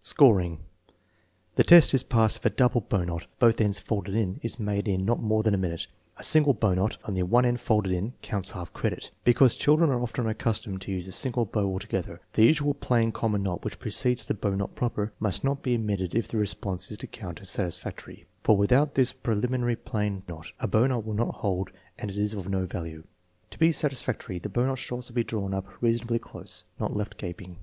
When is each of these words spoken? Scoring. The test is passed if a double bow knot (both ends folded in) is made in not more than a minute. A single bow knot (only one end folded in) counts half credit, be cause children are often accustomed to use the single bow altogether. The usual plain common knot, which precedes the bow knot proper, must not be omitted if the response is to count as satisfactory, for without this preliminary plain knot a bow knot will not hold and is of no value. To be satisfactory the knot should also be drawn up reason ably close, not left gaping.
Scoring. 0.00 0.60
The 1.56 1.62
test 1.62 1.92
is 1.92 2.02
passed 2.02 2.38
if 2.38 2.46
a 2.46 2.48
double 2.48 2.80
bow 2.80 3.04
knot 3.04 3.26
(both 3.38 3.60
ends 3.60 3.80
folded 3.80 4.14
in) 4.14 4.40
is 4.42 4.58
made 4.58 4.88
in 4.88 5.04
not 5.04 5.20
more 5.20 5.42
than 5.42 5.52
a 5.52 5.58
minute. 5.58 5.88
A 6.16 6.24
single 6.24 6.54
bow 6.54 6.72
knot 6.72 6.96
(only 7.06 7.22
one 7.22 7.44
end 7.44 7.60
folded 7.60 7.92
in) 7.92 8.14
counts 8.22 8.52
half 8.52 8.72
credit, 8.72 9.10
be 9.24 9.34
cause 9.34 9.54
children 9.54 9.90
are 9.90 10.00
often 10.02 10.26
accustomed 10.26 10.80
to 10.80 10.90
use 10.90 11.04
the 11.04 11.12
single 11.12 11.44
bow 11.44 11.66
altogether. 11.66 12.22
The 12.32 12.46
usual 12.46 12.72
plain 12.72 13.12
common 13.12 13.42
knot, 13.42 13.62
which 13.62 13.78
precedes 13.78 14.24
the 14.24 14.32
bow 14.32 14.54
knot 14.54 14.74
proper, 14.74 15.12
must 15.20 15.44
not 15.44 15.62
be 15.62 15.74
omitted 15.74 16.14
if 16.14 16.28
the 16.28 16.38
response 16.38 16.90
is 16.90 16.96
to 16.96 17.06
count 17.06 17.42
as 17.42 17.50
satisfactory, 17.50 18.24
for 18.42 18.56
without 18.56 18.94
this 18.94 19.12
preliminary 19.12 19.76
plain 19.76 20.22
knot 20.26 20.46
a 20.60 20.66
bow 20.66 20.86
knot 20.86 21.04
will 21.04 21.12
not 21.12 21.34
hold 21.34 21.68
and 21.98 22.10
is 22.10 22.32
of 22.32 22.48
no 22.48 22.64
value. 22.64 23.04
To 23.50 23.58
be 23.58 23.70
satisfactory 23.70 24.38
the 24.38 24.48
knot 24.48 24.78
should 24.78 24.94
also 24.94 25.12
be 25.12 25.24
drawn 25.24 25.52
up 25.52 25.66
reason 25.82 26.04
ably 26.06 26.20
close, 26.20 26.64
not 26.80 26.96
left 26.96 27.18
gaping. 27.18 27.58